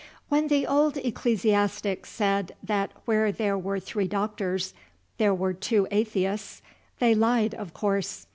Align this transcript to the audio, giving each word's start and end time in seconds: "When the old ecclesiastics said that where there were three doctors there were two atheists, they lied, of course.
"When 0.29 0.47
the 0.47 0.65
old 0.65 0.97
ecclesiastics 0.97 2.09
said 2.09 2.55
that 2.63 2.91
where 3.05 3.31
there 3.31 3.55
were 3.55 3.79
three 3.79 4.07
doctors 4.07 4.73
there 5.19 5.35
were 5.35 5.53
two 5.53 5.87
atheists, 5.91 6.63
they 6.97 7.13
lied, 7.13 7.53
of 7.53 7.75
course. 7.75 8.25